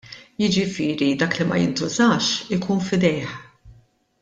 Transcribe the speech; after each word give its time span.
Jiġifieri 0.41 1.09
dak 1.19 1.33
li 1.37 1.45
ma 1.49 1.57
jintużax, 1.61 2.23
ikun 2.55 2.79
f'idejh. 2.87 3.35